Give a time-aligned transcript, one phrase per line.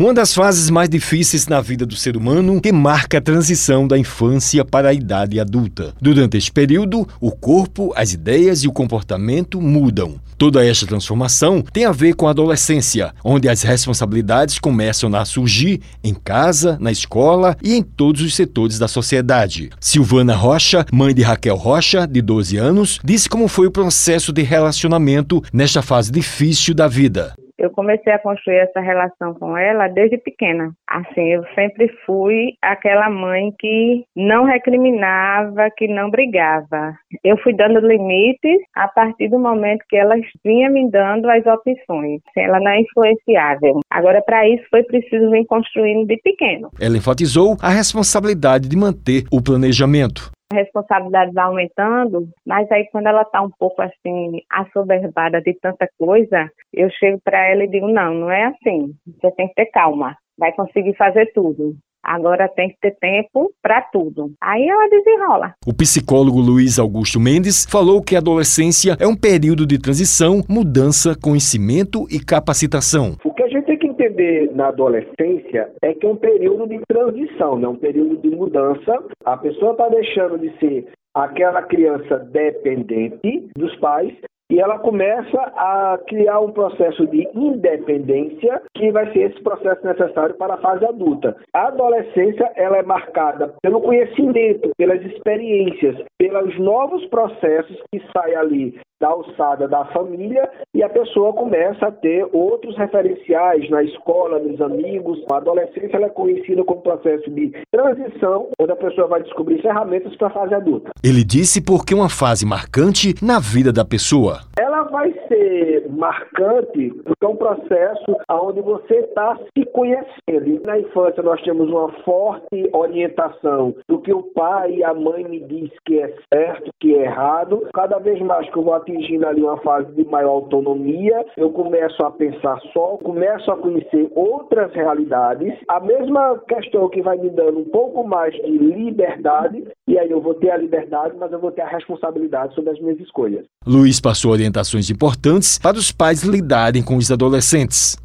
[0.00, 3.98] Uma das fases mais difíceis na vida do ser humano que marca a transição da
[3.98, 5.94] infância para a idade adulta.
[6.00, 10.18] Durante este período, o corpo, as ideias e o comportamento mudam.
[10.38, 15.82] Toda esta transformação tem a ver com a adolescência, onde as responsabilidades começam a surgir
[16.02, 19.68] em casa, na escola e em todos os setores da sociedade.
[19.78, 24.40] Silvana Rocha, mãe de Raquel Rocha, de 12 anos, disse como foi o processo de
[24.40, 27.34] relacionamento nesta fase difícil da vida
[27.64, 30.72] eu comecei a construir essa relação com ela desde pequena.
[30.88, 36.94] Assim, eu sempre fui aquela mãe que não recriminava, que não brigava.
[37.24, 40.14] Eu fui dando limites a partir do momento que ela
[40.44, 42.20] vinha me dando as opções.
[42.36, 43.80] Ela não é influenciável.
[43.90, 46.70] Agora, para isso, foi preciso vir construindo de pequeno.
[46.80, 53.06] Ela enfatizou a responsabilidade de manter o planejamento a responsabilidade vai aumentando, mas aí quando
[53.06, 57.88] ela está um pouco assim assoberbada de tanta coisa, eu chego para ela e digo:
[57.88, 58.94] não, não é assim.
[59.06, 60.16] Você tem que ter calma.
[60.38, 61.76] Vai conseguir fazer tudo.
[62.02, 64.32] Agora tem que ter tempo para tudo.
[64.40, 65.54] Aí ela desenrola.
[65.64, 71.14] O psicólogo Luiz Augusto Mendes falou que a adolescência é um período de transição, mudança,
[71.14, 73.14] conhecimento e capacitação.
[73.62, 77.68] Gente tem que entender na adolescência é que é um período de transição, né?
[77.68, 79.04] um período de mudança.
[79.24, 84.12] A pessoa está deixando de ser aquela criança dependente dos pais
[84.50, 90.34] e ela começa a criar um processo de independência que vai ser esse processo necessário
[90.34, 91.36] para a fase adulta.
[91.54, 98.80] A adolescência ela é marcada pelo conhecimento, pelas experiências, pelos novos processos que saem ali
[99.00, 104.60] da alçada da família e a pessoa começa a ter outros referenciais na escola, nos
[104.60, 105.18] amigos.
[105.30, 110.28] A adolescência é conhecida como processo de transição, onde a pessoa vai descobrir ferramentas para
[110.28, 110.90] a fase adulta.
[111.02, 114.40] Ele disse porque uma fase marcante na vida da pessoa.
[114.56, 120.62] Ela vai ser marcante porque é um processo onde você está se conhecendo.
[120.64, 125.40] Na infância nós temos uma forte orientação do que o pai e a mãe me
[125.40, 127.66] diz que é certo, que é errado.
[127.72, 132.02] Cada vez mais que eu vou atingindo ali uma fase de maior autonomia, eu começo
[132.04, 135.54] a pensar só, começo a conhecer outras realidades.
[135.68, 140.20] A mesma questão que vai me dando um pouco mais de liberdade, e aí eu
[140.20, 143.44] vou ter a liberdade, mas eu vou ter a responsabilidade sobre as minhas escolhas.
[143.66, 145.21] Luiz passou orientações importantes
[145.62, 147.96] para os pais lidarem com os adolescentes.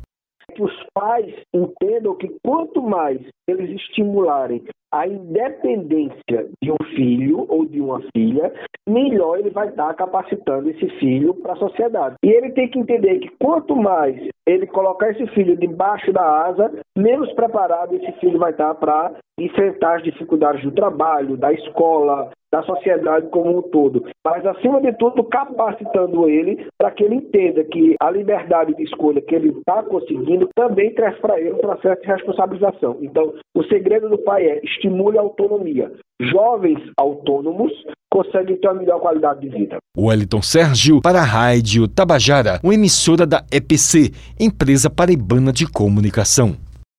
[0.54, 7.66] Que os pais entendam que quanto mais eles estimularem a independência de um filho ou
[7.66, 8.54] de uma filha,
[8.88, 12.16] melhor ele vai estar capacitando esse filho para a sociedade.
[12.24, 16.72] E ele tem que entender que quanto mais ele colocar esse filho debaixo da asa,
[16.98, 22.64] menos preparado esse filho vai estar para enfrentar as dificuldades do trabalho, da escola, da
[22.64, 27.96] sociedade como um todo, mas acima de tudo capacitando ele para que ele entenda que
[28.00, 32.08] a liberdade de escolha que ele está conseguindo também traz para ele um processo de
[32.08, 32.98] responsabilização.
[33.02, 35.92] Então, o segredo do pai é estimule a autonomia.
[36.20, 37.72] Jovens autônomos
[38.10, 39.78] conseguem ter uma melhor qualidade de vida.
[39.96, 46.56] Wellington Sérgio para a Rádio Tabajara, uma emissora da EPC, empresa paraibana de comunicação.